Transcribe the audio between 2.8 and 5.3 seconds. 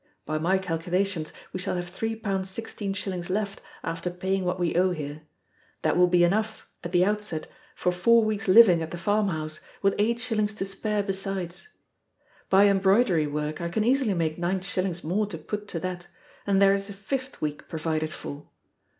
shillings left, after paying what we owe here.